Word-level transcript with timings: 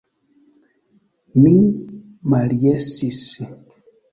Mi 1.43 1.53
maljesis. 2.35 3.21